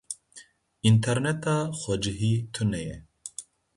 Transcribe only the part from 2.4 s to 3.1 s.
tune ye.